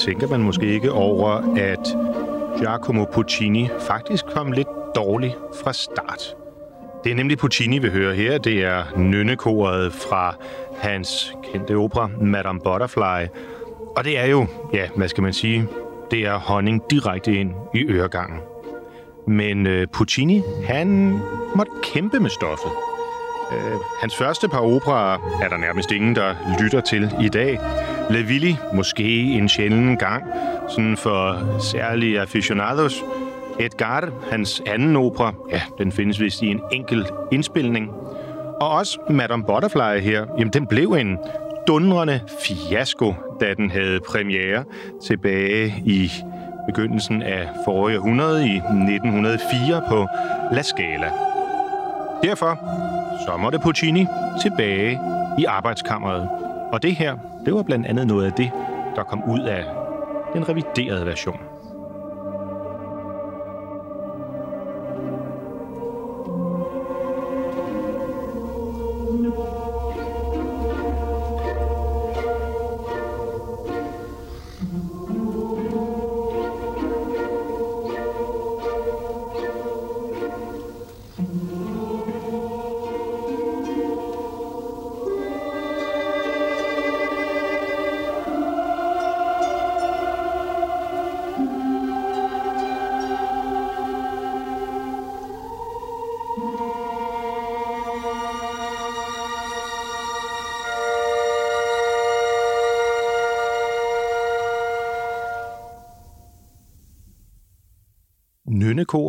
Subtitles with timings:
[0.00, 1.96] Tænker man måske ikke over, at
[2.58, 6.36] Giacomo Puccini faktisk kom lidt dårligt fra start.
[7.04, 8.38] Det er nemlig Puccini, vi hører her.
[8.38, 10.34] Det er nynnekoret fra
[10.78, 13.26] hans kendte opera, Madame Butterfly.
[13.96, 15.66] Og det er jo, ja, hvad skal man sige,
[16.10, 18.38] det er honning direkte ind i øregangen.
[19.26, 21.18] Men øh, Puccini, han
[21.54, 22.70] måtte kæmpe med stoffet.
[23.52, 27.58] Øh, hans første par operer er der nærmest ingen, der lytter til i dag.
[28.10, 30.24] Le Villi, måske en sjælden gang,
[30.68, 33.04] sådan for særlige aficionados.
[33.60, 37.90] Edgar, hans anden opera, ja, den findes vist i en enkelt indspilning.
[38.60, 41.18] Og også Madame Butterfly her, jamen den blev en
[41.66, 44.64] dundrende fiasko, da den havde premiere
[45.02, 46.10] tilbage i
[46.66, 50.06] begyndelsen af forrige århundrede i 1904 på
[50.52, 51.10] La Scala.
[52.22, 52.58] Derfor
[53.26, 54.06] så måtte Puccini
[54.42, 55.00] tilbage
[55.38, 56.28] i arbejdskammeret.
[56.72, 58.50] Og det her, det var blandt andet noget af det,
[58.96, 59.64] der kom ud af
[60.34, 61.57] den reviderede version.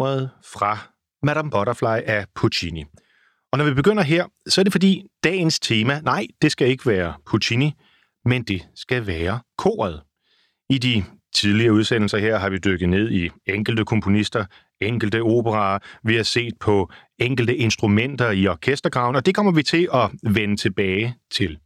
[0.09, 0.77] Nummeret fra
[1.23, 2.85] Madame Butterfly af Puccini.
[3.51, 6.85] Og når vi begynder her, så er det fordi dagens tema, nej, det skal ikke
[6.85, 7.73] være Puccini,
[8.25, 10.01] men det skal være koret.
[10.69, 11.03] I de
[11.35, 14.45] tidligere udsendelser her har vi dykket ned i enkelte komponister,
[14.81, 19.89] enkelte operaer, vi har set på enkelte instrumenter i orkestergraven, og det kommer vi til
[19.93, 21.57] at vende tilbage til.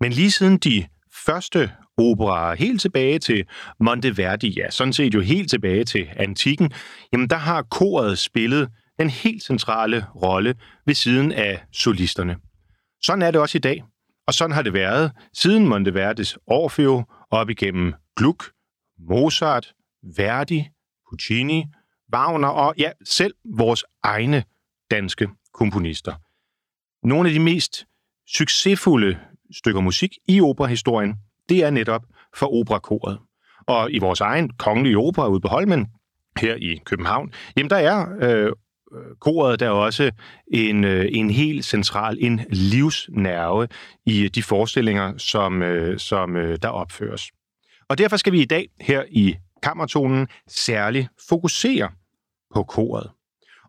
[0.00, 0.86] Men lige siden de
[1.26, 3.44] første operaer, helt tilbage til
[3.80, 6.72] Monteverdi, ja, sådan set jo helt tilbage til antikken,
[7.12, 8.68] jamen der har koret spillet
[8.98, 10.54] den helt centrale rolle
[10.86, 12.36] ved siden af solisterne.
[13.02, 13.84] Sådan er det også i dag,
[14.26, 18.44] og sådan har det været siden Monteverdis Orfeo op igennem Gluck,
[19.08, 19.72] Mozart,
[20.16, 20.68] Verdi,
[21.10, 21.64] Puccini,
[22.14, 24.44] Wagner og ja, selv vores egne
[24.90, 26.14] danske komponister.
[27.06, 27.86] Nogle af de mest
[28.28, 29.18] succesfulde
[29.54, 31.14] stykker musik i operahistorien,
[31.52, 32.02] det er netop
[32.36, 33.18] for operakoret.
[33.66, 35.86] Og i vores egen kongelige opera ude på Holmen,
[36.40, 38.52] her i København, jamen der er øh,
[39.20, 40.10] koret der er også
[40.52, 43.68] en, øh, en helt central, en livsnerve
[44.06, 47.30] i øh, de forestillinger, som, øh, som øh, der opføres.
[47.88, 51.88] Og derfor skal vi i dag her i Kammertonen særligt fokusere
[52.54, 53.10] på koret.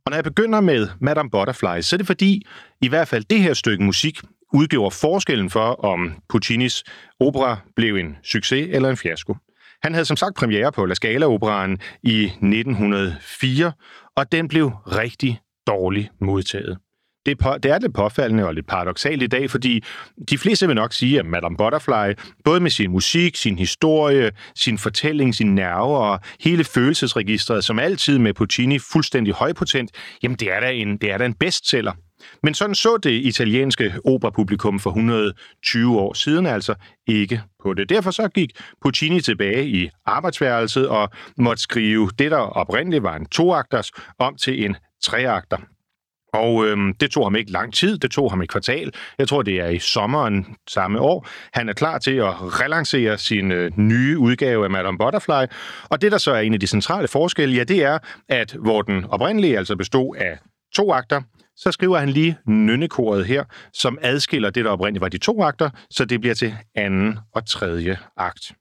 [0.05, 2.45] Og når jeg begynder med Madame Butterfly, så er det fordi,
[2.81, 4.19] i hvert fald det her stykke musik
[4.53, 6.83] udgjorde forskellen for, om Puccinis
[7.19, 9.35] opera blev en succes eller en fiasko.
[9.83, 13.71] Han havde som sagt premiere på La Scala-operaen i 1904,
[14.15, 16.77] og den blev rigtig dårligt modtaget.
[17.25, 19.83] det, er på, det er lidt påfaldende og lidt paradoxalt i dag, fordi
[20.29, 22.13] de fleste vil nok sige, at Madame Butterfly,
[22.43, 28.17] både med sin musik, sin historie, sin fortælling, sin nerve og hele følelsesregistret, som altid
[28.17, 29.91] med Puccini fuldstændig højpotent,
[30.23, 31.93] jamen det er da en, det er da en bestseller.
[32.43, 36.75] Men sådan så det italienske operapublikum for 120 år siden altså
[37.07, 37.89] ikke på det.
[37.89, 38.49] Derfor så gik
[38.81, 44.65] Puccini tilbage i arbejdsværelset og måtte skrive det, der oprindeligt var en toakters, om til
[44.65, 45.57] en treakter.
[46.33, 48.93] Og øhm, det tog ham ikke lang tid, det tog ham et kvartal.
[49.19, 51.27] Jeg tror, det er i sommeren samme år.
[51.53, 55.45] Han er klar til at relancere sin øh, nye udgave af Madame Butterfly.
[55.89, 57.97] Og det, der så er en af de centrale forskelle, ja, det er,
[58.29, 60.37] at hvor den oprindelige altså bestod af
[60.75, 61.21] to akter,
[61.55, 65.69] så skriver han lige nynnekoret her, som adskiller det, der oprindeligt var de to akter,
[65.89, 68.51] så det bliver til anden og tredje akt.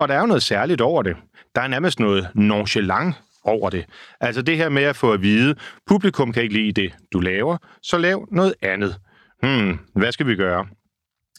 [0.00, 1.16] Og der er jo noget særligt over det.
[1.54, 3.14] Der er nærmest noget nonchalant
[3.44, 3.86] over det.
[4.20, 5.54] Altså det her med at få at vide,
[5.86, 8.96] publikum kan ikke lide det, du laver, så lav noget andet.
[9.42, 10.66] Hmm, hvad skal vi gøre?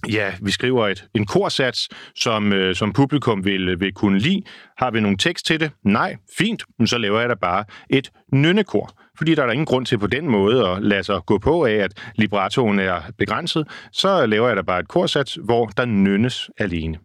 [0.08, 4.42] Ja, vi skriver et, en korsats, som, øh, som publikum vil, øh, vil kunne lide.
[4.78, 5.72] Har vi nogen tekst til det?
[5.84, 6.64] Nej, fint.
[6.78, 8.92] Men så laver jeg da bare et nynnekor.
[9.18, 11.66] Fordi der er der ingen grund til på den måde at lade sig gå på
[11.66, 13.68] af, at librettoen er begrænset.
[13.92, 17.00] Så laver jeg da bare et korsats, hvor der nynnes alene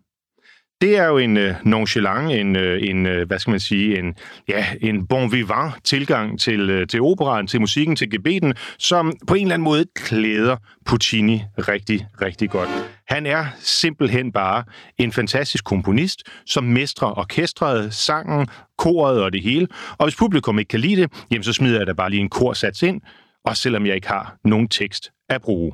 [0.81, 4.15] det er jo en øh, nonchalant, en, øh, en øh, hvad skal man sige, en,
[4.49, 9.35] ja, en bon vivant tilgang til, øh, til operaen, til musikken, til gebeten, som på
[9.35, 10.56] en eller anden måde klæder
[10.87, 12.69] Puccini rigtig, rigtig godt.
[13.09, 14.65] Han er simpelthen bare
[14.99, 18.47] en fantastisk komponist, som mestrer orkestret, sangen,
[18.79, 19.69] koret og det hele.
[19.99, 22.31] Og hvis publikum ikke kan lide det, jamen så smider jeg da bare lige en
[22.31, 23.00] korsats ind,
[23.44, 25.73] også selvom jeg ikke har nogen tekst at bruge.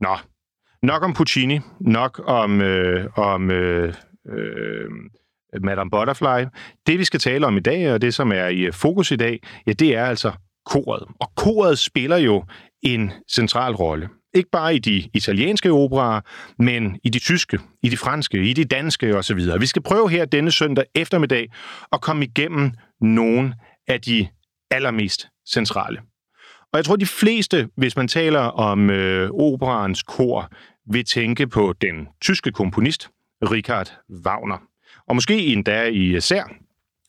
[0.00, 0.16] Nå,
[0.82, 3.94] Nok om Puccini, nok om, øh, om øh,
[4.28, 4.90] øh,
[5.62, 6.44] Madame Butterfly.
[6.86, 9.16] Det, vi skal tale om i dag, og det, som er i øh, fokus i
[9.16, 10.32] dag, ja, det er altså
[10.66, 11.02] koret.
[11.20, 12.44] Og koret spiller jo
[12.82, 14.08] en central rolle.
[14.34, 16.20] Ikke bare i de italienske operaer,
[16.58, 19.40] men i de tyske, i de franske, i de danske osv.
[19.60, 21.48] Vi skal prøve her denne søndag eftermiddag
[21.92, 23.54] at komme igennem nogle
[23.88, 24.28] af de
[24.70, 26.00] allermest centrale.
[26.72, 30.50] Og jeg tror, de fleste, hvis man taler om øh, operans kor,
[30.92, 33.10] vil tænke på den tyske komponist
[33.42, 33.92] Richard
[34.24, 34.58] Wagner.
[35.08, 36.44] Og måske endda i især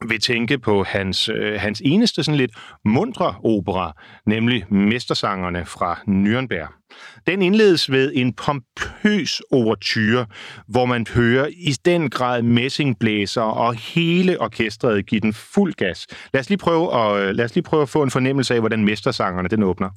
[0.08, 2.52] vil tænke på hans, øh, hans eneste sådan lidt
[2.86, 3.94] mundre opera,
[4.26, 6.80] nemlig Mestersangerne fra Nürnberg.
[7.28, 10.26] Den indledes ved en pompøs overture,
[10.68, 16.08] hvor man hører i den grad messingblæser og hele orkestret give den fuld gas.
[16.34, 18.60] Lad os lige prøve at, øh, lad os lige prøve at få en fornemmelse af,
[18.60, 19.90] hvordan Mestersangerne den åbner.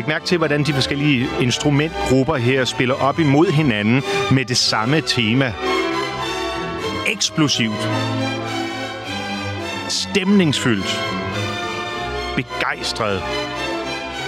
[0.00, 4.02] Læg mærke til, hvordan de forskellige instrumentgrupper her spiller op imod hinanden
[4.32, 5.54] med det samme tema.
[7.06, 7.88] Eksplosivt.
[9.88, 11.00] Stemningsfyldt.
[12.36, 13.22] Begejstret.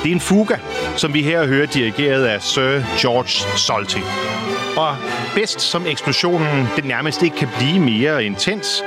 [0.03, 0.57] Det er en fuga,
[0.97, 4.01] som vi her hører dirigeret af Sir George Solti.
[4.77, 4.97] Og
[5.35, 8.83] bedst som eksplosionen det nærmest ikke kan blive mere intens,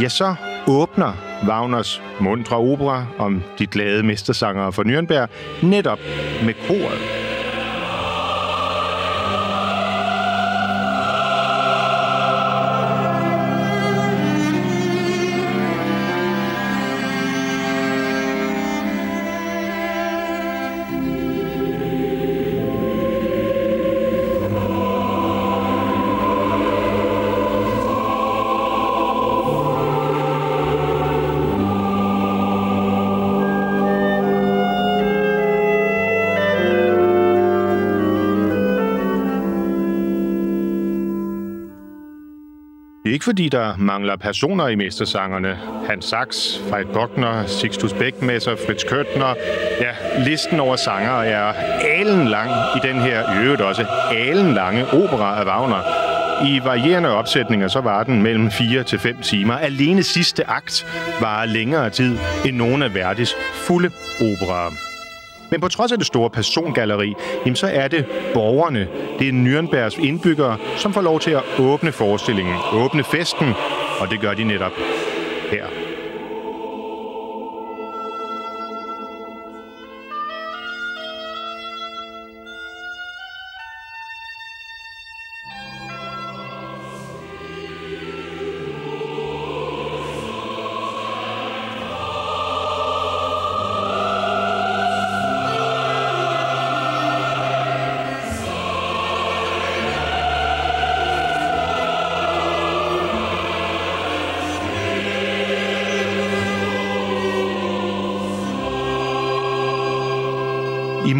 [0.00, 0.34] ja, så
[0.66, 5.28] åbner Wagners mundre opera om de glade mestersangere fra Nürnberg
[5.62, 5.98] netop
[6.44, 7.17] med koret.
[43.18, 45.58] Ikke fordi, der mangler personer i mestersangerne.
[45.88, 49.34] Hans Sachs, Freit Gockner, Sixtus Beckmesser, Fritz Køtner.
[49.80, 54.86] Ja, listen over sanger er alen lang i den her, i øvrigt også alen lange
[54.86, 55.82] opera af Wagner.
[56.46, 59.54] I varierende opsætninger så var den mellem 4 til 5 timer.
[59.54, 60.86] Alene sidste akt
[61.20, 64.87] var længere tid end nogen af Verdis fulde operaer.
[65.50, 67.14] Men på trods af det store persongalleri,
[67.44, 68.88] jamen så er det borgerne,
[69.18, 73.48] det er Nürnbergs indbyggere, som får lov til at åbne forestillingen, åbne festen,
[74.00, 74.72] og det gør de netop
[75.50, 75.87] her.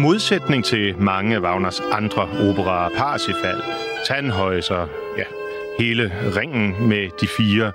[0.09, 3.61] Modsætning til mange af Wagners andre operaer, Parsifal,
[4.07, 4.87] Tannhäuser,
[5.17, 5.23] ja,
[5.79, 7.71] hele ringen med de fire,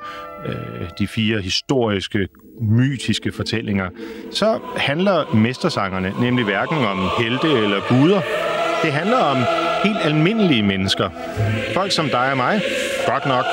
[0.46, 0.54] øh,
[0.98, 2.28] de fire historiske,
[2.60, 3.88] mytiske fortællinger,
[4.32, 8.20] så handler mestersangerne nemlig hverken om helte eller guder.
[8.82, 9.36] Det handler om
[9.84, 11.10] helt almindelige mennesker.
[11.74, 12.60] Folk som dig og mig,
[13.06, 13.44] godt nok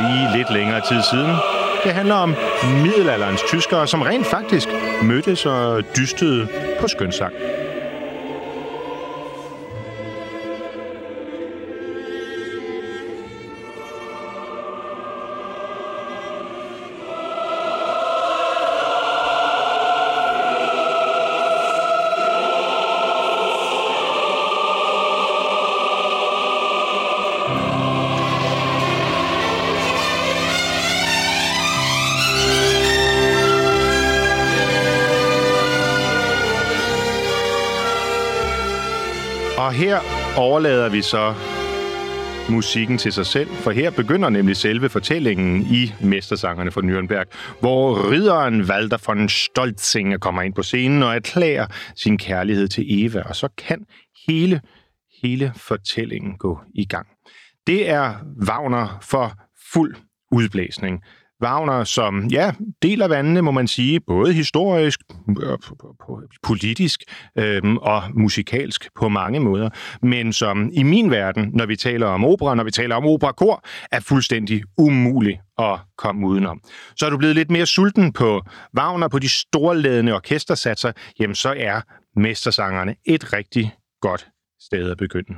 [0.00, 1.36] lige lidt længere tid siden,
[1.84, 2.34] det handler om
[2.82, 4.68] middelalderens tyskere, som rent faktisk
[5.02, 6.48] mødtes og dystede
[6.80, 7.34] på skønsang.
[39.76, 40.00] Her
[40.38, 41.34] overlader vi så
[42.50, 48.10] musikken til sig selv, for her begynder nemlig selve fortællingen i Mestersangerne fra Nürnberg, hvor
[48.10, 51.66] ridderen Walter von Stolzinge kommer ind på scenen og erklærer
[51.96, 53.84] sin kærlighed til Eva, og så kan
[54.28, 54.60] hele,
[55.22, 57.06] hele fortællingen gå i gang.
[57.66, 58.14] Det er
[58.48, 59.32] Wagner for
[59.72, 59.96] fuld
[60.32, 61.00] udblæsning.
[61.42, 62.52] Wagner, som ja,
[62.82, 65.00] deler vandene, må man sige, både historisk,
[65.42, 65.58] øh,
[66.42, 67.00] politisk
[67.38, 69.70] øh, og musikalsk på mange måder,
[70.02, 73.64] men som i min verden, når vi taler om opera, når vi taler om operakor,
[73.92, 76.60] er fuldstændig umulig at komme udenom.
[76.96, 78.42] Så er du blevet lidt mere sulten på
[78.78, 81.80] Wagner, på de storladende orkestersatser, jamen så er
[82.16, 84.28] Mestersangerne et rigtig godt
[84.60, 85.34] sted at begynde.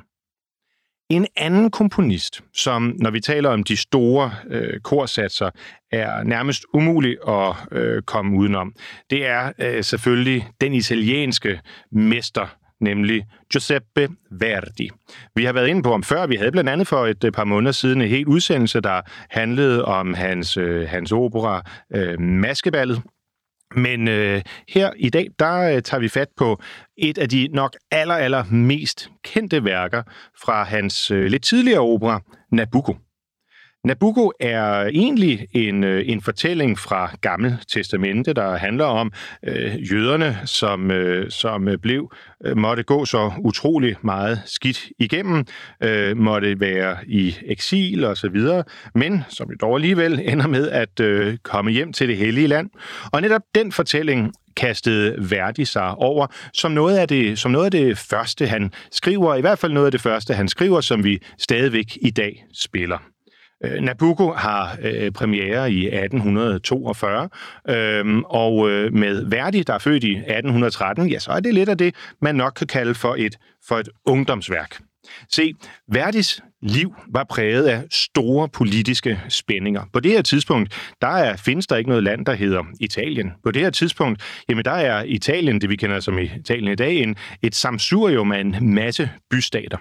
[1.11, 5.51] En anden komponist, som når vi taler om de store øh, korsatser,
[5.93, 8.75] er nærmest umulig at øh, komme udenom,
[9.11, 11.61] det er øh, selvfølgelig den italienske
[11.93, 14.91] mester, nemlig Giuseppe Verdi.
[15.37, 16.27] Vi har været inde på ham før.
[16.27, 19.01] Vi havde blandt andet for et øh, par måneder siden en helt udsendelse, der
[19.31, 21.63] handlede om hans, øh, hans opera
[21.95, 23.03] øh, Maskeballet,
[23.77, 26.63] men øh, her i dag, der øh, tager vi fat på
[26.99, 30.03] et af de nok aller, aller mest kendte værker
[30.43, 32.21] fra hans øh, lidt tidligere opera,
[32.53, 32.97] Nabucco.
[33.89, 40.39] Nabucco er egentlig en, øh, en fortælling fra Gammel Testamente, der handler om øh, jøderne,
[40.45, 42.13] som, øh, som øh, blev
[42.45, 45.45] øh, måtte gå så utrolig meget skidt igennem,
[45.83, 48.65] øh, måtte være i eksil og så videre,
[48.95, 52.71] men som dog alligevel ender med at øh, komme hjem til det hellige land.
[53.13, 57.71] Og netop den fortælling kastede Verdi sig over som noget, af det, som noget af
[57.71, 61.19] det første, han skriver, i hvert fald noget af det første, han skriver, som vi
[61.39, 62.99] stadigvæk i dag spiller.
[63.65, 67.29] Øh, Nabucco har øh, premiere i 1842,
[67.69, 71.69] øh, og øh, med Verdi, der er født i 1813, ja, så er det lidt
[71.69, 73.39] af det, man nok kan kalde for et,
[73.69, 74.79] for et ungdomsværk.
[75.31, 75.55] Se,
[75.93, 79.83] Verdis liv var præget af store politiske spændinger.
[79.93, 83.33] På det her tidspunkt, der er, findes der ikke noget land, der hedder Italien.
[83.45, 86.97] På det her tidspunkt, jamen der er Italien, det vi kender som Italien i dag,
[86.97, 89.79] en, et samsurium af en masse bystater.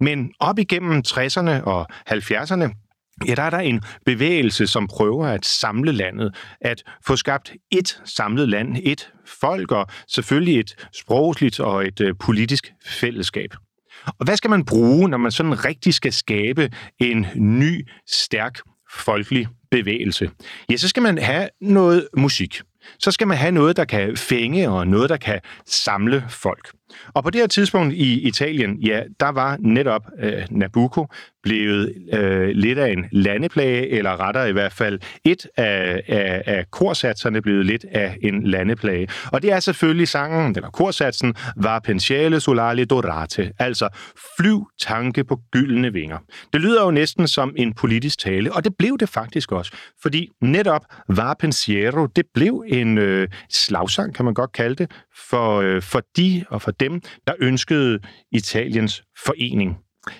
[0.00, 2.85] Men op igennem 60'erne og 70'erne,
[3.26, 8.00] ja, der er der en bevægelse, som prøver at samle landet, at få skabt et
[8.04, 13.50] samlet land, et folk og selvfølgelig et sprogligt og et øh, politisk fællesskab.
[14.06, 18.58] Og hvad skal man bruge, når man sådan rigtig skal skabe en ny, stærk,
[18.92, 20.30] folkelig bevægelse?
[20.70, 22.60] Ja, så skal man have noget musik.
[22.98, 26.70] Så skal man have noget, der kan fænge og noget, der kan samle folk.
[27.14, 31.06] Og på det her tidspunkt i Italien, ja, der var netop øh, Nabucco
[31.42, 36.64] blevet øh, lidt af en landeplage, eller rettere i hvert fald et af, af, af
[36.70, 39.08] korsatserne blevet lidt af en landeplage.
[39.32, 43.88] Og det er selvfølgelig sangen, eller korsatsen, var Pensiale Solari Dorate, altså
[44.38, 46.18] flyv tanke på gyldne vinger.
[46.52, 50.28] Det lyder jo næsten som en politisk tale, og det blev det faktisk også, fordi
[50.42, 54.90] netop var Pensiero, det blev en øh, slagsang, kan man godt kalde det,
[55.30, 57.98] for, øh, for de og for dem, der ønskede
[58.32, 59.76] Italiens forening.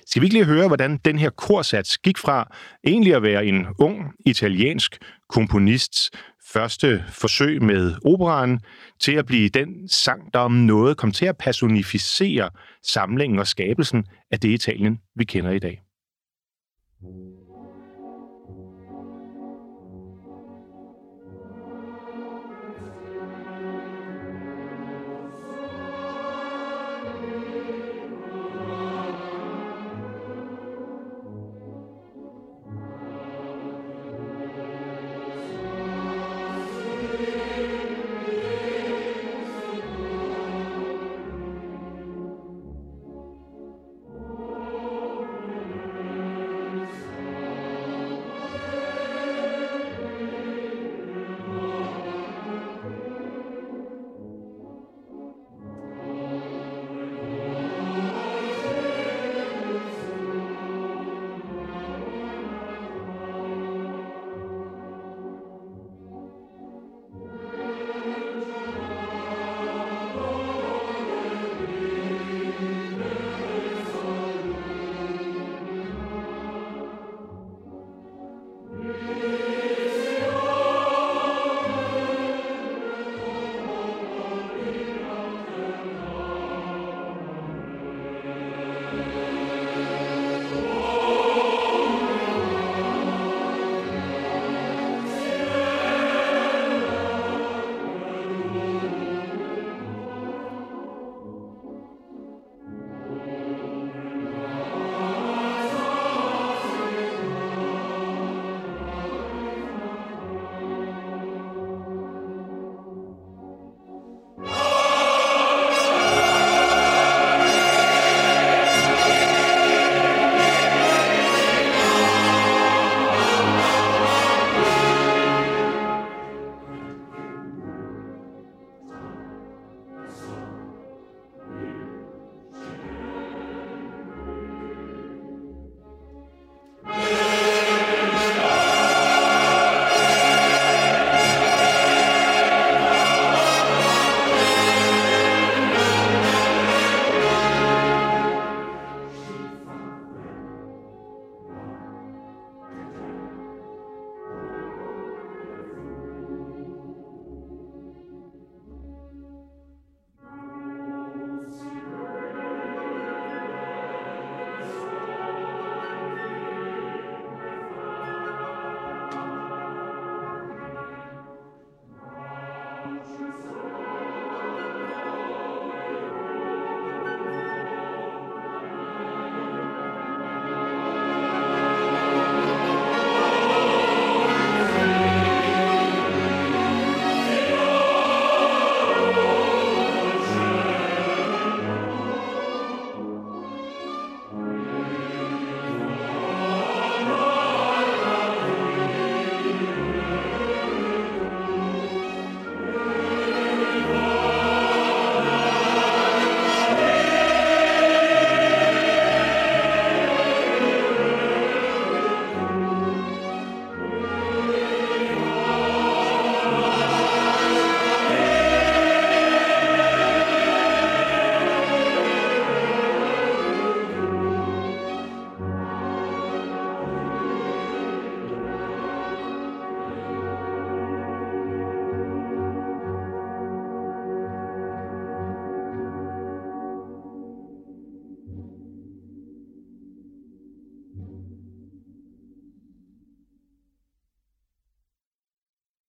[0.06, 3.66] Skal vi ikke lige høre, hvordan den her korsats gik fra egentlig at være en
[3.78, 4.98] ung italiensk
[5.28, 6.10] komponists
[6.52, 8.60] første forsøg med operaen,
[9.00, 12.50] til at blive den sang, der om noget kom til at personificere
[12.82, 15.82] samlingen og skabelsen af det Italien, vi kender i dag.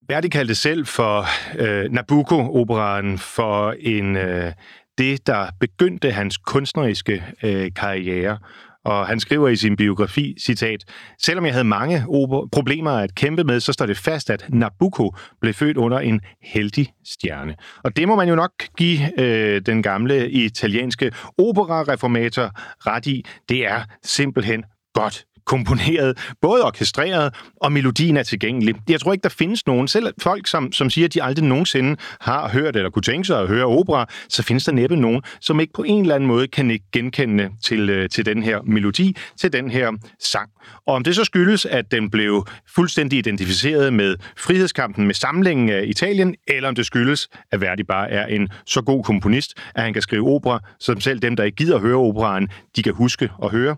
[0.09, 1.25] Verdi kaldte selv for
[1.59, 4.51] øh, Nabucco-operaen for en øh,
[4.97, 8.37] det, der begyndte hans kunstneriske øh, karriere.
[8.85, 10.83] Og han skriver i sin biografi, citat,
[11.21, 12.03] Selvom jeg havde mange
[12.51, 16.93] problemer at kæmpe med, så står det fast, at Nabucco blev født under en heldig
[17.05, 17.55] stjerne.
[17.83, 22.51] Og det må man jo nok give øh, den gamle italienske opera-reformator
[22.87, 23.25] ret i.
[23.49, 28.75] Det er simpelthen godt komponeret, både orkestreret og melodien er tilgængelig.
[28.89, 31.95] Jeg tror ikke, der findes nogen, selv folk, som, som siger, at de aldrig nogensinde
[32.21, 35.59] har hørt eller kunne tænke sig at høre opera, så findes der næppe nogen, som
[35.59, 39.53] ikke på en eller anden måde kan genkende til, øh, til den her melodi, til
[39.53, 40.49] den her sang.
[40.87, 45.83] Og om det så skyldes, at den blev fuldstændig identificeret med frihedskampen med samlingen af
[45.85, 49.93] Italien, eller om det skyldes, at Verdi bare er en så god komponist, at han
[49.93, 53.51] kan skrive opera, som selv dem, der ikke gider høre operaen, de kan huske og
[53.51, 53.75] høre,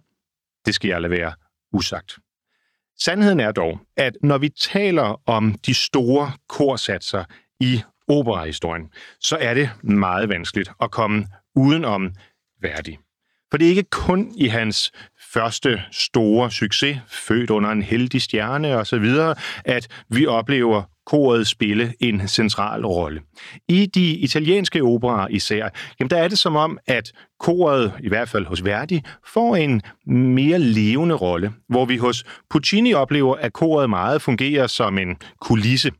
[0.65, 2.17] det skal jeg lade være usagt.
[2.99, 7.23] Sandheden er dog, at når vi taler om de store korsatser
[7.59, 12.11] i operahistorien, så er det meget vanskeligt at komme udenom
[12.61, 12.97] Verdi.
[13.51, 14.91] For det er ikke kun i hans
[15.33, 19.05] første store succes, født under en heldig stjerne osv.,
[19.65, 23.21] at vi oplever koret spille en central rolle.
[23.67, 25.69] I de italienske operer især,
[25.99, 29.01] jamen der er det som om, at koret, i hvert fald hos Verdi,
[29.33, 34.97] får en mere levende rolle, hvor vi hos Puccini oplever, at koret meget fungerer som
[34.97, 35.91] en kulisse.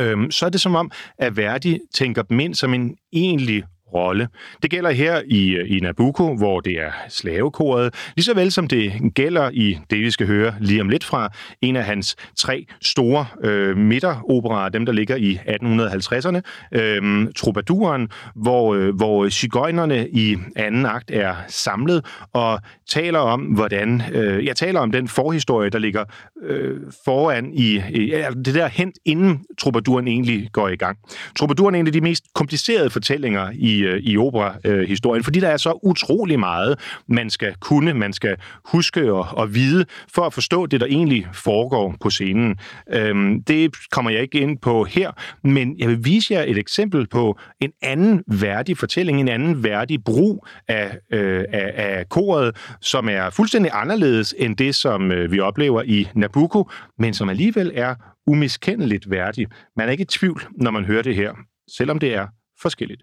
[0.00, 4.28] Øhm, så er det som om, at Verdi tænker dem ind som en egentlig rolle.
[4.62, 8.92] Det gælder her i, i Nabucco, hvor det er slavekoret, lige så vel som det
[9.14, 13.26] gælder i det, vi skal høre lige om lidt fra, en af hans tre store
[13.44, 16.40] øh, midteroperaer, dem der ligger i 1850'erne,
[16.80, 24.02] øh, Troubadouren, hvor, øh, hvor cigøjnerne i anden akt er samlet og taler om, hvordan,
[24.12, 26.04] øh, jeg taler om den forhistorie, der ligger
[26.42, 28.12] øh, foran i, i
[28.44, 30.98] det der hent, inden Troubadouren egentlig går i gang.
[31.38, 35.56] Troubadouren er en af de mest komplicerede fortællinger i i, i opera-historien, fordi der er
[35.56, 40.66] så utrolig meget, man skal kunne, man skal huske og, og vide, for at forstå
[40.66, 42.56] det, der egentlig foregår på scenen.
[42.92, 45.10] Øhm, det kommer jeg ikke ind på her,
[45.44, 50.04] men jeg vil vise jer et eksempel på en anden værdig fortælling, en anden værdig
[50.04, 55.40] brug af, øh, af, af koret, som er fuldstændig anderledes end det, som øh, vi
[55.40, 57.94] oplever i Nabucco, men som alligevel er
[58.26, 59.46] umiskendeligt værdig.
[59.76, 61.32] Man er ikke i tvivl, når man hører det her,
[61.76, 62.26] selvom det er
[62.62, 63.02] forskelligt.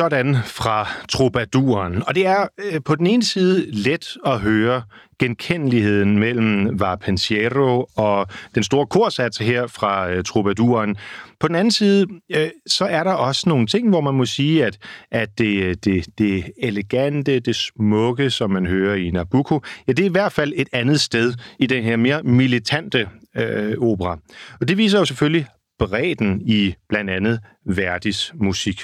[0.00, 2.02] sådan fra troubadouren.
[2.06, 4.82] Og det er øh, på den ene side let at høre
[5.18, 10.96] genkendeligheden mellem Var Pensiero og den store korsats her fra øh, troubadouren.
[11.40, 14.64] På den anden side, øh, så er der også nogle ting, hvor man må sige,
[14.64, 14.78] at,
[15.10, 20.02] at det, øh, det, det elegante, det smukke, som man hører i Nabucco, ja, det
[20.02, 24.18] er i hvert fald et andet sted i den her mere militante øh, opera.
[24.60, 25.46] Og det viser jo selvfølgelig
[25.78, 28.80] bredden i blandt andet Verdis musik.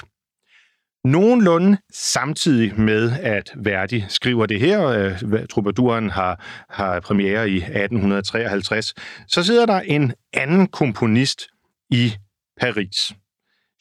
[1.06, 8.94] Nogenlunde samtidig med, at Verdi skriver det her, øh, Troubadouren har, har premiere i 1853,
[9.28, 11.46] så sidder der en anden komponist
[11.90, 12.12] i
[12.60, 13.12] Paris.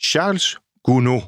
[0.06, 1.22] Charles Gounod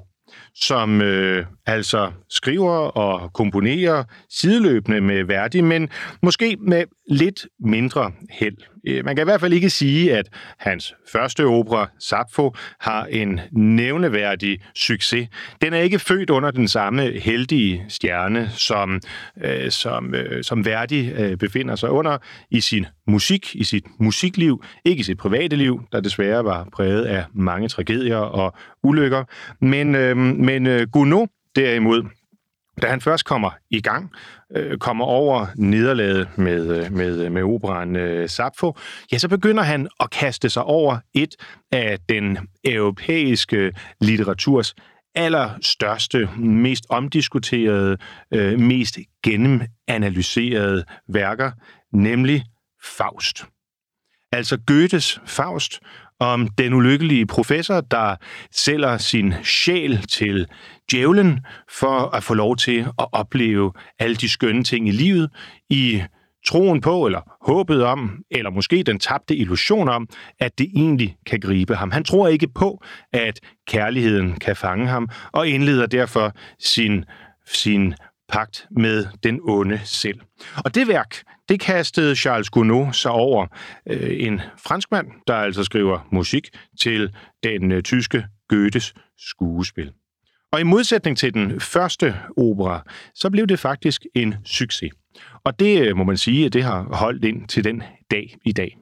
[0.56, 5.90] som øh, altså skriver og komponerer sideløbende med Verdi, men
[6.22, 8.58] måske med lidt mindre held.
[8.88, 13.40] Øh, man kan i hvert fald ikke sige, at hans første opera, Sappho, har en
[13.52, 15.28] nævneværdig succes.
[15.62, 19.02] Den er ikke født under den samme heldige stjerne, som,
[19.44, 22.18] øh, som, øh, som Verdi øh, befinder sig under
[22.52, 27.06] i sin musik, i sit musikliv, ikke i sit private liv, der desværre var præget
[27.06, 29.24] af mange tragedier og ulykker.
[29.62, 32.04] Men, øh, men øh, Gounod derimod,
[32.82, 34.12] da han først kommer i gang,
[34.56, 38.74] øh, kommer over nederlaget med, øh, med, øh, med operan øh, Sappho,
[39.12, 41.36] ja, så begynder han at kaste sig over et
[41.72, 44.76] af den europæiske litteraturs
[45.16, 47.98] allerstørste, mest omdiskuterede,
[48.34, 51.52] øh, mest gennemanalyserede værker,
[51.94, 52.44] nemlig
[52.98, 53.46] Faust.
[54.32, 55.80] Altså Goethes Faust,
[56.20, 58.16] om den ulykkelige professor, der
[58.52, 60.48] sælger sin sjæl til
[60.92, 61.40] djævlen
[61.72, 65.30] for at få lov til at opleve alle de skønne ting i livet
[65.70, 66.04] i
[66.48, 70.08] troen på, eller håbet om, eller måske den tabte illusion om,
[70.40, 71.92] at det egentlig kan gribe ham.
[71.92, 77.06] Han tror ikke på, at kærligheden kan fange ham, og indleder derfor sin,
[77.46, 77.94] sin
[78.30, 80.20] pagt med den onde selv.
[80.66, 83.48] Og det værk, det kastede Charles Gounod sig over
[83.90, 86.50] øh, en franskmand, der altså skriver musik
[86.82, 87.10] til
[87.44, 89.92] den øh, tyske Goethes skuespil.
[90.52, 92.84] Og i modsætning til den første opera,
[93.16, 94.92] så blev det faktisk en succes.
[95.44, 98.52] Og det øh, må man sige, at det har holdt ind til den dag i
[98.52, 98.78] dag.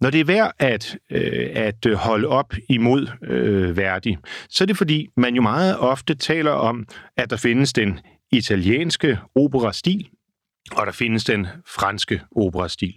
[0.00, 4.16] Når det er værd at, øh, at holde op imod øh, Verdi,
[4.48, 8.00] så er det fordi, man jo meget ofte taler om, at der findes den
[8.32, 10.08] italienske operastil,
[10.76, 12.94] og der findes den franske operastil.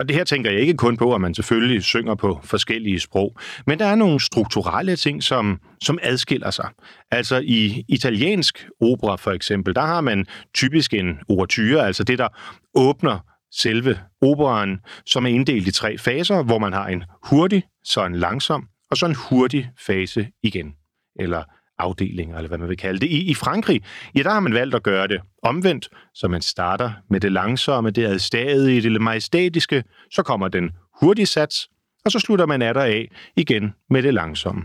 [0.00, 3.36] Og det her tænker jeg ikke kun på, at man selvfølgelig synger på forskellige sprog,
[3.66, 6.68] men der er nogle strukturelle ting, som, som adskiller sig.
[7.10, 12.28] Altså i italiensk opera for eksempel, der har man typisk en ouverture, altså det, der
[12.74, 13.18] åbner
[13.54, 18.16] selve operaen, som er inddelt i tre faser, hvor man har en hurtig, så en
[18.16, 20.74] langsom, og så en hurtig fase igen.
[21.20, 21.42] Eller
[21.82, 23.06] afdelinger, eller hvad man vil kalde det.
[23.06, 23.82] I, I Frankrig,
[24.14, 27.90] ja, der har man valgt at gøre det omvendt, så man starter med det langsomme,
[27.90, 31.68] det adstadige, det majestætiske, så kommer den hurtige sats,
[32.04, 34.62] og så slutter man af af igen med det langsomme.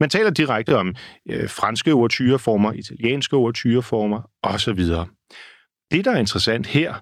[0.00, 0.94] Man taler direkte om
[1.30, 4.84] øh, franske overtyreformer, italienske overtyreformer osv.
[5.90, 6.94] Det, der er interessant her,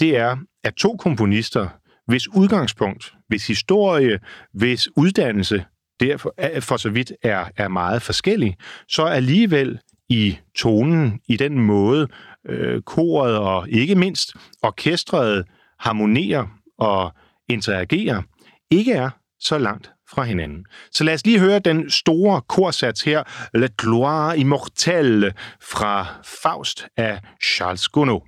[0.00, 1.68] det er, at to komponister,
[2.06, 4.18] hvis udgangspunkt, hvis historie,
[4.52, 5.64] hvis uddannelse
[6.00, 8.56] derfor for så vidt er, er meget forskellig,
[8.88, 9.78] så alligevel
[10.08, 12.08] i tonen, i den måde,
[12.48, 15.44] øh, koret og ikke mindst orkestret
[15.78, 16.46] harmonerer
[16.78, 17.12] og
[17.48, 18.22] interagerer,
[18.70, 20.66] ikke er så langt fra hinanden.
[20.92, 23.22] Så lad os lige høre den store korsats her,
[23.54, 26.06] La gloire immortelle fra
[26.42, 28.20] Faust af Charles Gounod.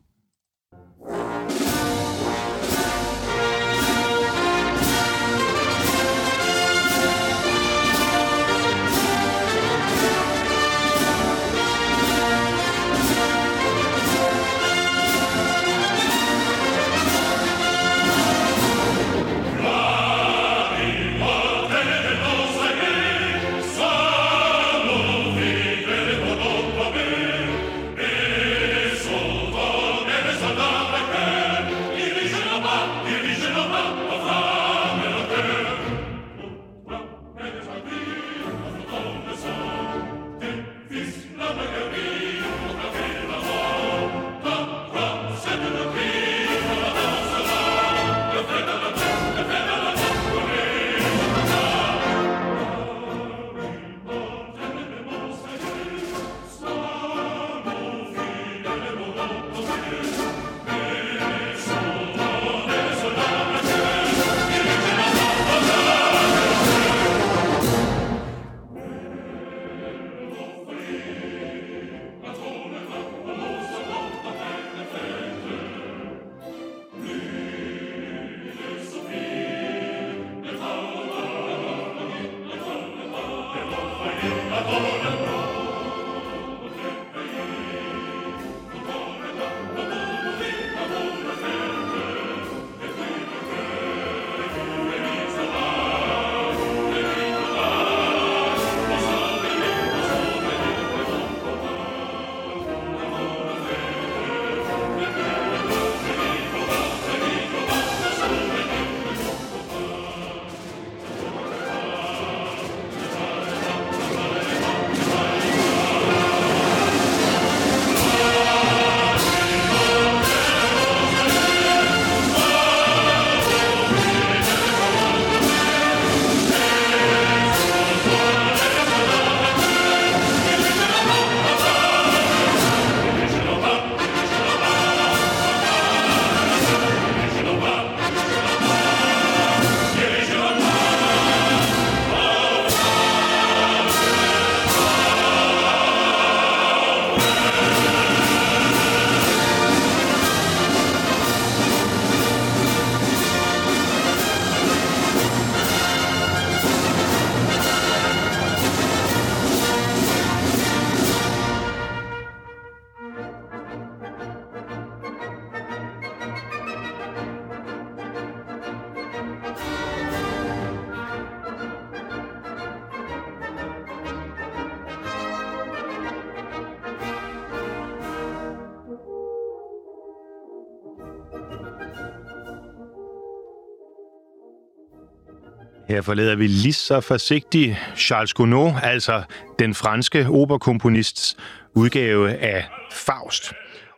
[185.96, 189.22] Her forlader vi lige så forsigtigt Charles Gounod, altså
[189.58, 191.36] den franske operkomponists
[191.74, 193.52] udgave af Faust.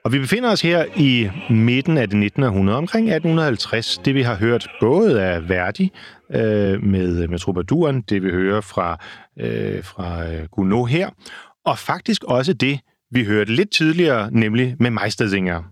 [0.05, 2.43] Og vi befinder os her i midten af det 19.
[2.43, 3.99] århundrede, omkring 1850.
[4.05, 5.93] Det vi har hørt både af Verdi
[6.35, 8.99] øh, med, med Troubadouren, det vi hører fra,
[9.41, 11.11] øh, fra øh, Gounod her,
[11.65, 12.81] og faktisk også det,
[13.11, 15.63] vi hørte lidt tidligere, nemlig med Meistersinger.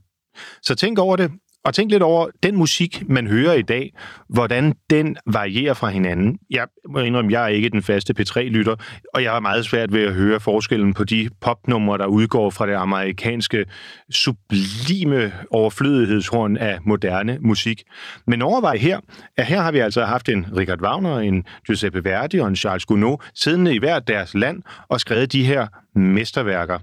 [0.62, 1.30] Så tænk over det.
[1.66, 3.92] Og tænk lidt over den musik, man hører i dag,
[4.28, 6.38] hvordan den varierer fra hinanden.
[6.50, 8.76] Jeg må indrømme, jeg er ikke den faste P3-lytter,
[9.14, 12.66] og jeg har meget svært ved at høre forskellen på de popnumre, der udgår fra
[12.66, 13.64] det amerikanske
[14.10, 17.82] sublime overflødighedshorn af moderne musik.
[18.26, 19.00] Men overvej her,
[19.36, 22.84] at her har vi altså haft en Richard Wagner, en Giuseppe Verdi og en Charles
[22.84, 25.66] Gounod siddende i hvert deres land og skrevet de her
[25.98, 26.78] mesterværker.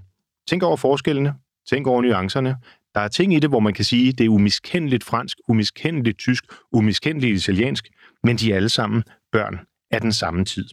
[0.48, 1.34] Tænk over forskellene,
[1.70, 2.56] tænk over nuancerne.
[2.94, 6.44] Der er ting i det, hvor man kan sige, det er umiskendeligt fransk, umiskendeligt tysk,
[6.72, 7.88] umiskendeligt italiensk,
[8.24, 9.02] men de er alle sammen
[9.32, 9.58] børn
[9.90, 10.64] af den samme tid.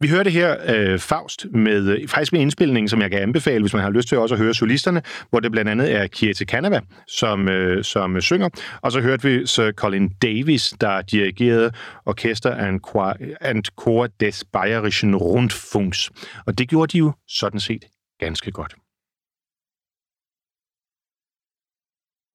[0.00, 3.74] Vi hørte her øh, Faust med øh, faktisk med indspilningen, som jeg kan anbefale, hvis
[3.74, 6.80] man har lyst til også at høre solisterne, hvor det blandt andet er Kiete Canava,
[7.08, 8.48] som, øh, som øh, synger.
[8.82, 11.72] Og så hørte vi Sir Colin Davis, der dirigerede
[12.06, 16.10] Orkester and Choir, and Chor des Bayerischen Rundfunks.
[16.46, 17.84] Og det gjorde de jo sådan set
[18.20, 18.74] ganske godt.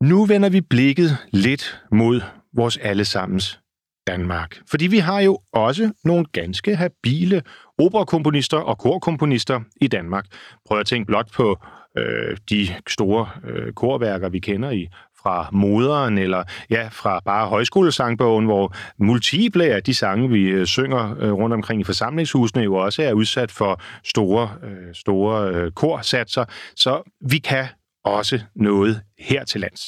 [0.04, 2.22] Nu vender vi blikket lidt mod
[2.54, 3.60] vores allesammens
[4.08, 4.58] Danmark.
[4.70, 7.42] Fordi vi har jo også nogle ganske habile
[7.78, 10.26] operakomponister og korkomponister i Danmark.
[10.68, 11.58] Prøv at tænke blot på
[11.98, 14.88] øh, de store øh, korværker, vi kender i
[15.24, 21.16] fra moderen, eller ja, fra bare højskolesangbogen, hvor multiple af de sange, vi øh, synger
[21.20, 26.46] øh, rundt omkring i forsamlingshusene, jo også er udsat for store, øh, store korsatser.
[26.76, 27.66] Så vi kan
[28.06, 29.82] også noget her til lands.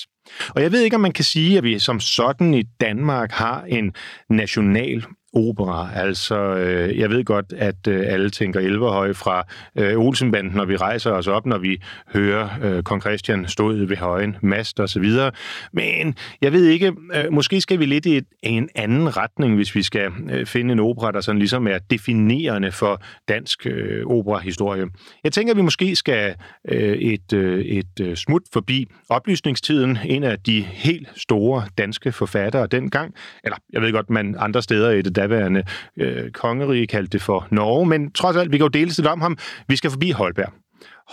[0.50, 3.64] Og jeg ved ikke, om man kan sige, at vi som sådan i Danmark har
[3.64, 3.94] en
[4.30, 5.90] national opera.
[5.96, 9.44] Altså, øh, jeg ved godt, at øh, alle tænker Elverhøj fra
[9.76, 11.82] øh, Olsenbanden, når vi rejser os op, når vi
[12.14, 15.32] hører øh, kong Christian stod ved højen, mast og så videre.
[15.74, 19.76] Men jeg ved ikke, øh, måske skal vi lidt i et, en anden retning, hvis
[19.76, 24.86] vi skal øh, finde en opera, der sådan ligesom er definerende for dansk øh, operahistorie.
[25.24, 26.36] Jeg tænker, at vi måske skal
[26.70, 29.98] øh, et, øh, et øh, smut forbi oplysningstiden.
[30.06, 34.92] En af de helt store danske forfattere dengang, eller jeg ved godt, man andre steder
[34.92, 35.64] i det daværende
[35.98, 39.22] øh, kongerige kaldte det for Norge, men trods alt, vi kan jo dele lidt om
[39.22, 39.38] ham.
[39.68, 40.54] Vi skal forbi Holberg.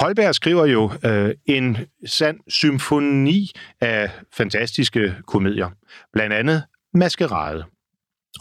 [0.01, 5.71] Holberg skriver jo øh, en sand symfoni af fantastiske komedier.
[6.13, 6.63] Blandt andet
[6.95, 7.65] Maskerade.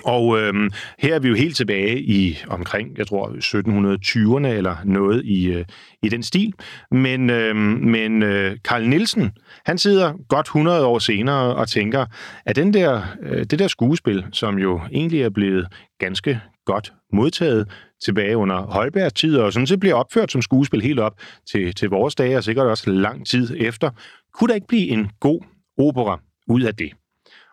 [0.03, 5.25] Og øhm, her er vi jo helt tilbage i omkring, jeg tror, 1720'erne eller noget
[5.25, 5.65] i, øh,
[6.03, 6.53] i den stil.
[6.91, 9.31] Men, øhm, men øh, Carl Nielsen,
[9.65, 12.05] han sidder godt 100 år senere og tænker,
[12.45, 15.67] at den der, øh, det der skuespil, som jo egentlig er blevet
[15.99, 17.67] ganske godt modtaget
[18.05, 21.13] tilbage under Holbergs tid, og sådan set bliver opført som skuespil helt op
[21.51, 23.89] til, til vores dage, og sikkert også lang tid efter,
[24.33, 25.41] kunne der ikke blive en god
[25.77, 26.91] opera ud af det?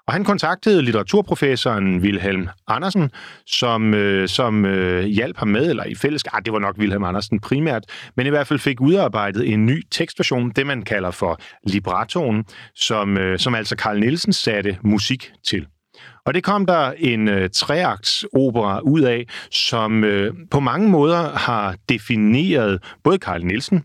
[0.06, 3.10] Og han kontaktede litteraturprofessoren Wilhelm Andersen,
[3.46, 7.04] som, øh, som øh, hjalp ham med, eller i fællesskab, ah, det var nok Wilhelm
[7.04, 7.84] Andersen primært,
[8.16, 12.44] men i hvert fald fik udarbejdet en ny tekstversion, det man kalder for librettoen,
[12.74, 15.66] som, øh, som altså Carl Nielsen satte musik til.
[16.26, 21.36] Og det kom der en øh, treakts opera ud af, som øh, på mange måder
[21.36, 23.84] har defineret både Carl Nielsen,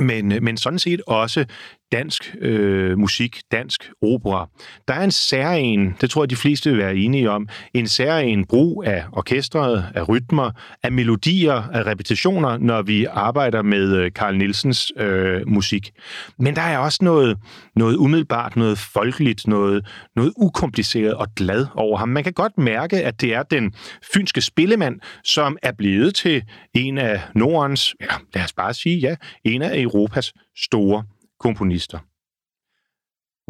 [0.00, 1.44] men, øh, men sådan set også
[1.92, 4.48] dansk øh, musik, dansk opera.
[4.88, 8.44] Der er en særlig, det tror jeg de fleste vil være enige om, en særlig
[8.48, 10.50] brug af orkestret, af rytmer,
[10.82, 15.90] af melodier, af repetitioner, når vi arbejder med øh, Carl Nielsens øh, musik.
[16.38, 17.38] Men der er også noget,
[17.76, 19.86] noget umiddelbart, noget folkeligt, noget,
[20.16, 22.08] noget ukompliceret og glad over ham.
[22.08, 23.72] Man kan godt mærke, at det er den
[24.14, 26.42] fynske spillemand, som er blevet til
[26.74, 29.14] en af Nordens, ja, lad os bare sige ja,
[29.44, 31.04] en af Europas store
[31.40, 31.98] komponister.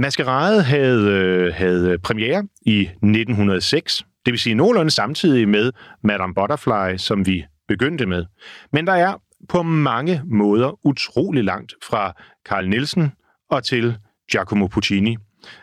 [0.00, 5.72] Maskerade havde, øh, havde premiere i 1906, det vil sige nogenlunde samtidig med
[6.04, 8.26] Madame Butterfly, som vi begyndte med.
[8.72, 9.14] Men der er
[9.48, 12.12] på mange måder utrolig langt fra
[12.48, 13.12] Carl Nielsen
[13.50, 13.96] og til
[14.30, 15.16] Giacomo Puccini.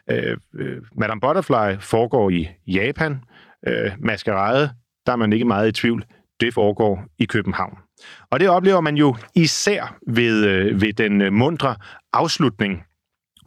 [0.10, 3.20] Øh, øh, Madame Butterfly foregår i Japan.
[3.68, 4.70] Øh, Maskerade,
[5.06, 6.06] der er man ikke meget i tvivl,
[6.40, 7.78] det foregår i København.
[8.32, 11.76] Og det oplever man jo især ved, øh, ved den øh, mundre
[12.14, 12.84] afslutning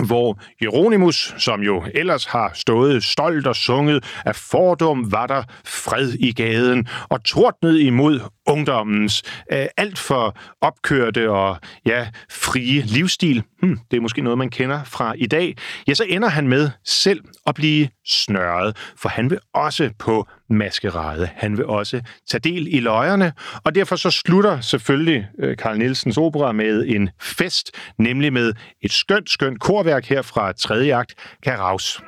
[0.07, 6.13] hvor Jeronimus, som jo ellers har stået stolt og sunget, af fordom var der fred
[6.13, 9.23] i gaden, og tordnet imod ungdommens
[9.53, 14.85] øh, alt for opkørte og ja, frie livsstil, hmm, det er måske noget, man kender
[14.85, 15.57] fra i dag,
[15.89, 21.29] ja, så ender han med selv at blive snørret, for han vil også på maskerade.
[21.37, 23.33] Han vil også tage del i løjerne,
[23.65, 28.93] og derfor så slutter selvfølgelig øh, Karl Nielsens opera med en fest, nemlig med et
[28.93, 32.03] skønt, skønt korværk her fra tredje akt, Karaus.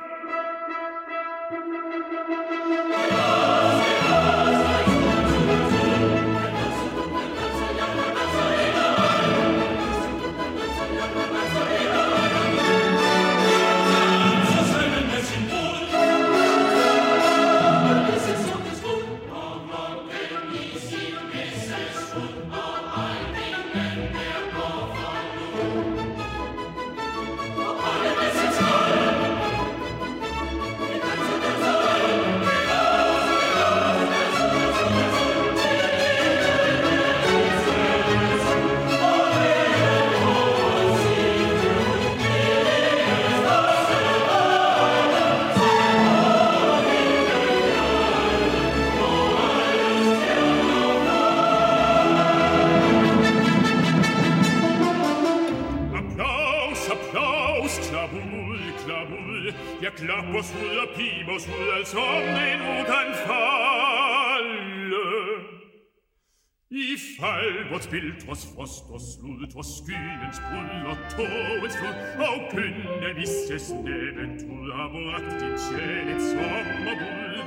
[66.75, 76.21] I falvots piltros fostos lultos skyens pullatoes flut au kynne visses nebetulla voakt in celet
[76.31, 77.43] sommerbull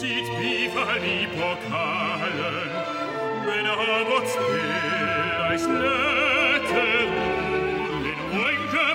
[0.00, 2.70] Dit bifa li pokalen,
[3.46, 4.70] wenn er vots pil
[5.50, 7.19] eis löten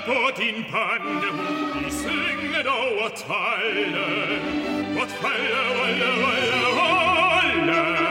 [0.06, 1.28] rynke på din pande,
[1.88, 4.42] i synget over tallen,
[4.96, 8.05] vort falde, rolle, rolle,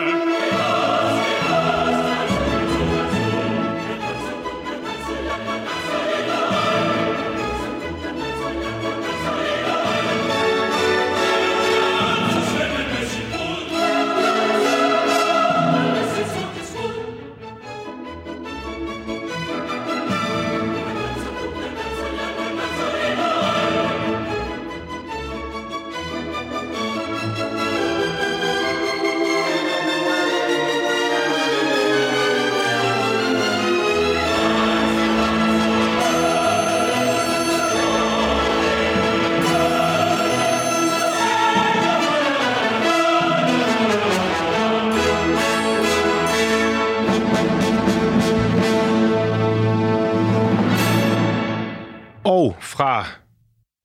[52.75, 53.07] fra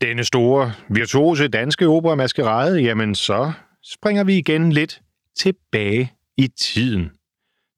[0.02, 3.52] denne store virtuose danske opera Maskerade, jamen så
[3.94, 5.02] springer vi igen lidt
[5.40, 7.12] tilbage i tiden.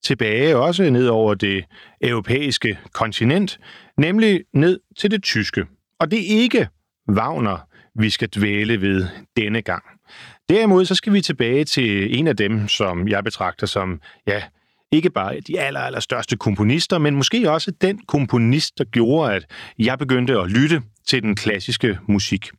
[0.04, 1.66] Tilbage også ned over det
[2.02, 3.60] europæiske kontinent,
[3.98, 5.66] nemlig ned til det tyske.
[6.00, 6.68] Og det er ikke
[7.10, 7.58] Wagner,
[7.96, 9.08] vi skal dvæle ved
[9.38, 9.84] denne gang.
[10.50, 14.44] Derimod så skal vi tilbage til en af dem, som jeg betragter som, ja,
[14.92, 19.46] ikke bare de aller, aller største komponister, men måske også den komponist, der gjorde, at
[19.80, 22.50] jeg begyndte at lytte til den klassiske musik.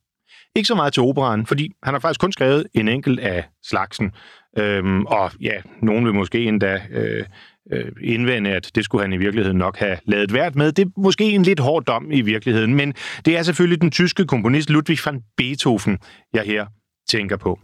[0.56, 4.12] Ikke så meget til operan, fordi han har faktisk kun skrevet en enkelt af slagsen.
[4.58, 7.24] Øhm, og ja, nogen vil måske endda øh,
[7.72, 10.72] øh, indvende, at det skulle han i virkeligheden nok have lavet værd med.
[10.72, 14.26] Det er måske en lidt hård dom i virkeligheden, men det er selvfølgelig den tyske
[14.26, 15.98] komponist Ludwig van Beethoven,
[16.34, 16.66] jeg her
[17.08, 17.58] tænker på.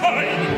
[0.00, 0.49] Stein!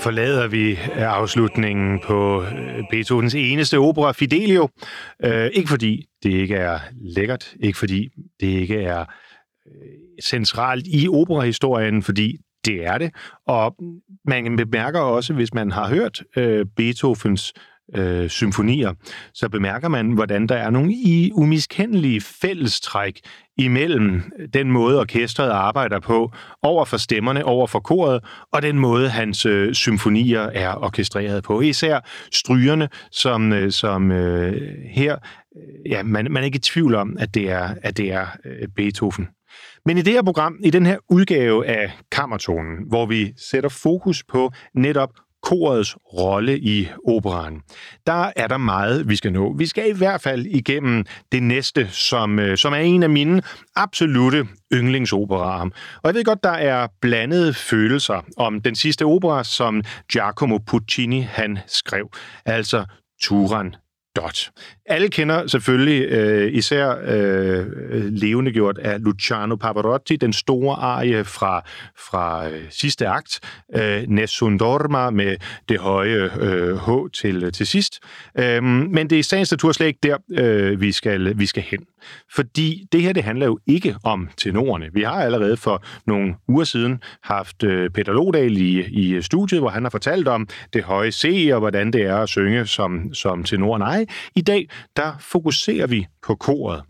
[0.00, 4.68] Forlader vi øh, afslutningen på øh, Beethovens eneste opera, Fidelio.
[5.24, 8.08] Øh, ikke fordi det ikke er lækkert, ikke fordi
[8.40, 9.04] det ikke er
[10.22, 13.10] centralt i operahistorien, fordi det er det.
[13.46, 13.76] Og
[14.24, 16.22] man bemærker også, hvis man har hørt
[16.76, 17.52] Beethovens
[17.94, 18.94] øh, symfonier,
[19.34, 23.20] så bemærker man, hvordan der er nogle i umiskendelige fællestræk
[23.58, 24.22] imellem
[24.54, 26.32] den måde, orkestret arbejder på,
[26.62, 31.60] over for stemmerne, over for koret, og den måde, hans øh, symfonier er orkestreret på.
[31.60, 32.00] Især
[32.32, 35.16] strygerne, som, øh, som øh, her,
[35.56, 38.26] øh, ja, man, man er ikke i tvivl om, at det er, at det er
[38.44, 39.28] øh, Beethoven.
[39.86, 44.24] Men i det her program, i den her udgave af Kammertonen, hvor vi sætter fokus
[44.24, 45.10] på netop
[45.42, 47.60] korets rolle i operan.
[48.06, 49.54] Der er der meget, vi skal nå.
[49.56, 53.42] Vi skal i hvert fald igennem det næste, som, øh, som er en af mine
[53.76, 55.64] absolute yndlingsoperaer.
[56.02, 59.82] Og jeg ved godt, der er blandede følelser om den sidste opera, som
[60.12, 62.10] Giacomo Puccini han skrev,
[62.46, 62.84] altså
[63.22, 63.74] Turan
[64.16, 64.50] Dot.
[64.86, 67.66] Alle kender selvfølgelig øh, især øh,
[68.12, 71.64] levende gjort af Luciano Pavarotti, den store arie fra,
[72.08, 73.40] fra øh, sidste akt,
[73.74, 75.36] øh, Nessun Dorma med
[75.68, 77.98] det høje øh, H til, til sidst.
[78.38, 81.62] Øh, men det er i sagens natur slet ikke der, øh, vi, skal, vi skal
[81.62, 81.80] hen.
[82.34, 84.88] Fordi det her, det handler jo ikke om tenorerne.
[84.92, 89.60] Vi har allerede for nogle uger siden haft øh, Peter Lodal i, i øh, studiet,
[89.60, 93.14] hvor han har fortalt om det høje C, og hvordan det er at synge som,
[93.14, 93.78] som tenor.
[93.78, 96.82] Nej, i dag, der fokuserer vi på koret.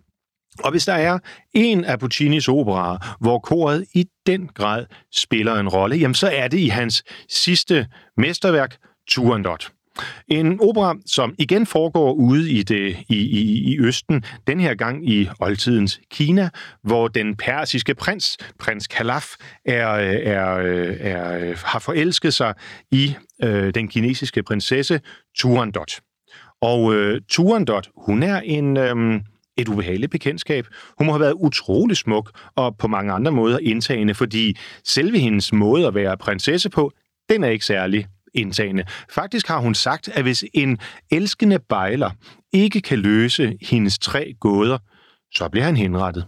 [0.64, 1.18] Og hvis der er
[1.54, 6.48] en af Puccinis operaer, hvor koret i den grad spiller en rolle, jamen så er
[6.48, 7.86] det i hans sidste
[8.16, 8.76] mesterværk,
[9.08, 9.72] Turandot.
[10.28, 15.08] En opera, som igen foregår ude i, det, i, i, i Østen, den her gang
[15.08, 16.48] i oldtidens Kina,
[16.82, 19.26] hvor den persiske prins, prins Kalaf,
[19.64, 20.56] er, er,
[21.00, 22.54] er, har forelsket sig
[22.90, 25.00] i øh, den kinesiske prinsesse
[25.36, 26.00] Turandot.
[26.62, 28.76] Og øh, Turandot, hun er en...
[28.76, 29.20] Øh,
[29.56, 30.66] et ubehageligt bekendtskab.
[30.98, 35.52] Hun må have været utrolig smuk og på mange andre måder indtagende, fordi selve hendes
[35.52, 36.92] måde at være prinsesse på,
[37.28, 38.84] den er ikke særlig indtagende.
[39.14, 40.78] Faktisk har hun sagt, at hvis en
[41.10, 42.10] elskende bejler
[42.52, 44.78] ikke kan løse hendes tre gåder,
[45.34, 46.26] så bliver han henrettet.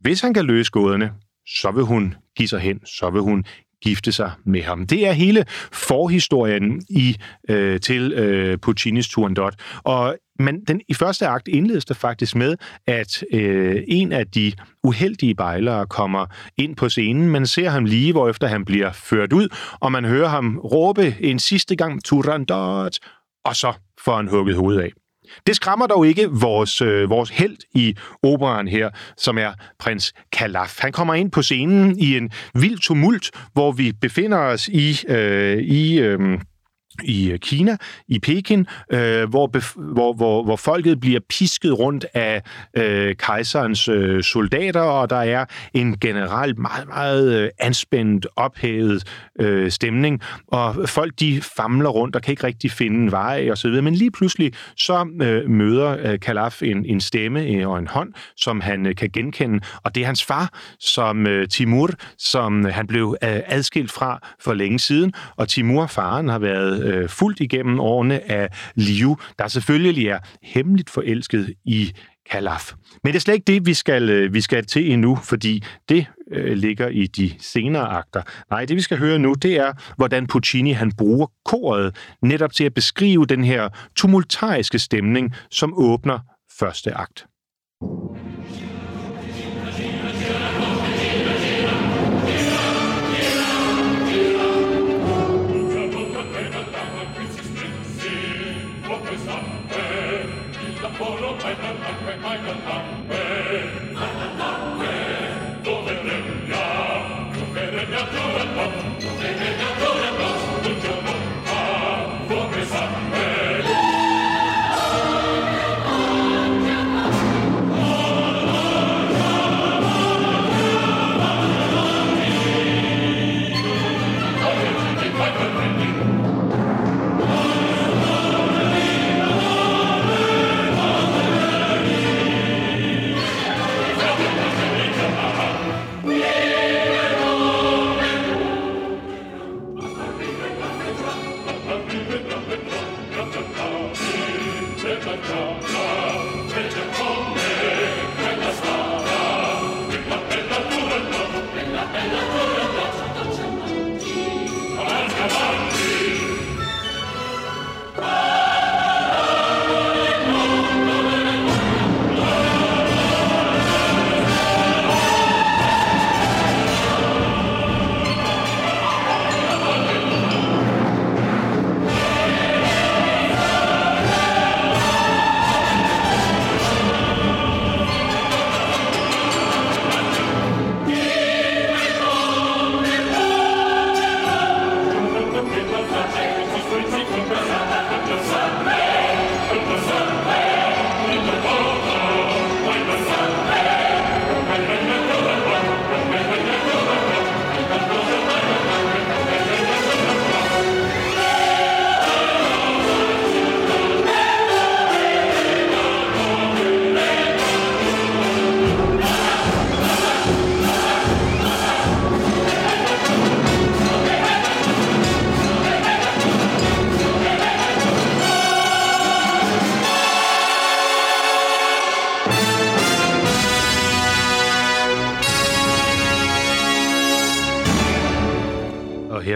[0.00, 1.12] Hvis han kan løse gåderne,
[1.46, 3.44] så vil hun give sig hen, så vil hun
[3.82, 4.86] gifte sig med ham.
[4.86, 7.16] Det er hele forhistorien i
[7.48, 9.54] øh, til øh, Puccinis Turandot.
[9.82, 14.52] Og men den, i første akt indledes det faktisk med, at øh, en af de
[14.84, 16.26] uheldige bejlere kommer
[16.56, 17.28] ind på scenen.
[17.30, 19.48] Man ser ham lige, hvor efter han bliver ført ud,
[19.80, 22.98] og man hører ham råbe en sidste gang Turandot,
[23.44, 23.72] og så
[24.04, 24.92] får han hugget hovedet af.
[25.46, 30.78] Det skræmmer dog ikke vores, øh, vores held i operaen her, som er prins Kalaf.
[30.78, 35.58] Han kommer ind på scenen i en vild tumult, hvor vi befinder os i, øh,
[35.58, 36.38] i øh,
[37.04, 37.76] i øh, Kina,
[38.08, 39.50] i Peking, øh, hvor,
[39.92, 42.42] hvor, hvor, hvor folket bliver pisket rundt af
[42.76, 49.04] øh, kejserens øh, soldater, og der er en generelt meget, meget øh, anspændt, ophævet
[49.40, 53.58] øh, stemning, og folk de famler rundt og kan ikke rigtig finde en vej og
[53.58, 53.82] så videre.
[53.82, 58.12] Men lige pludselig så øh, møder øh, Kalaf en, en stemme øh, og en hånd,
[58.36, 62.86] som han øh, kan genkende, og det er hans far, som øh, Timur, som han
[62.86, 67.80] blev øh, adskilt fra for længe siden, og Timur, faren, har været øh, fuldt igennem
[67.80, 71.92] årene af Liu, der selvfølgelig er hemmeligt forelsket i
[72.30, 72.72] Kalaf.
[73.04, 76.06] Men det er slet ikke det, vi skal, øh, vi skal til endnu, fordi det
[76.32, 78.22] øh, ligger i de senere akter.
[78.50, 82.64] Nej, det vi skal høre nu, det er, hvordan Puccini han bruger koret netop til
[82.64, 86.18] at beskrive den her tumultariske stemning, som åbner
[86.58, 87.26] første akt.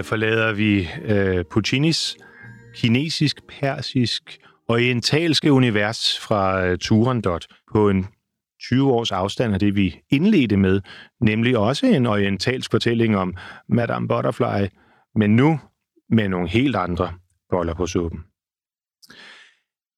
[0.06, 2.16] Forlader vi øh, Puccinis
[2.74, 4.38] kinesisk, persisk,
[4.68, 8.06] orientalske univers fra øh, Turandot på en
[8.62, 10.80] 20 års afstand af det, vi indledte med,
[11.20, 13.34] nemlig også en orientalsk fortælling om
[13.68, 14.66] Madame Butterfly,
[15.14, 15.60] men nu
[16.10, 17.12] med nogle helt andre
[17.50, 18.20] boller på suppen.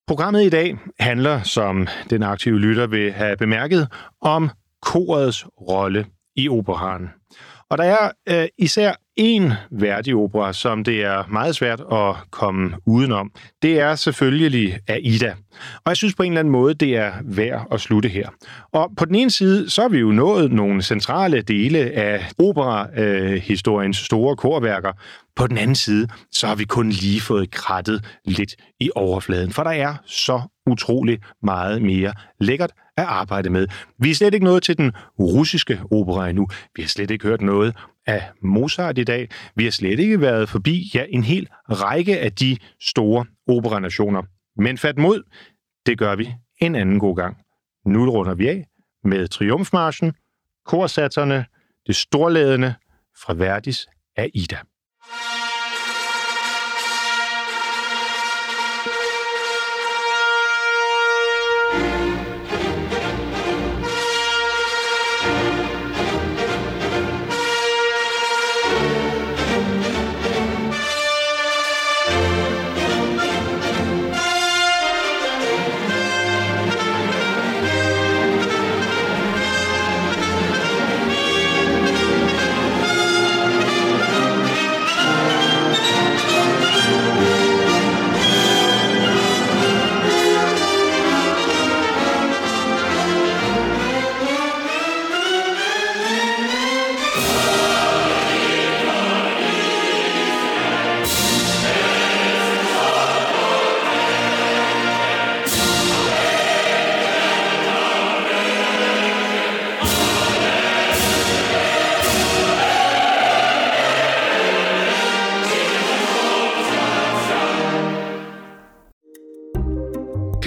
[0.06, 3.88] Programmet i dag handler, som den aktive lytter vil have bemærket,
[4.20, 4.50] om
[4.82, 6.06] korets rolle
[6.36, 7.08] i operaen.
[7.70, 12.76] Og der er øh, især en værdig opera, som det er meget svært at komme
[12.86, 13.30] udenom.
[13.62, 15.34] Det er selvfølgelig Aida.
[15.84, 18.28] Og jeg synes på en eller anden måde, det er værd at slutte her.
[18.72, 24.00] Og på den ene side, så har vi jo nået nogle centrale dele af operahistoriens
[24.00, 24.92] øh, store korværker.
[25.36, 29.62] På den anden side, så har vi kun lige fået krattet lidt i overfladen, for
[29.62, 33.66] der er så utrolig meget mere lækkert at arbejde med.
[33.98, 36.48] Vi er slet ikke nået til den russiske opera endnu.
[36.76, 37.76] Vi har slet ikke hørt noget
[38.08, 39.28] af Mozart i dag.
[39.56, 44.22] Vi har slet ikke været forbi ja, en hel række af de store operanationer.
[44.56, 45.22] Men fat mod,
[45.86, 47.36] det gør vi en anden god gang.
[47.86, 48.66] Nu runder vi af
[49.04, 50.12] med Triumfmarschen,
[50.66, 51.46] korsatserne,
[51.86, 52.74] det storladende
[53.24, 53.86] fra Verdis
[54.16, 54.58] Aida.